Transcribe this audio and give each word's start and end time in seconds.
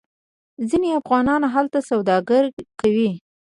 ځینې 0.69 0.89
افغانان 0.99 1.41
هلته 1.53 1.79
سوداګري 1.89 2.49
کوي. 2.81 3.11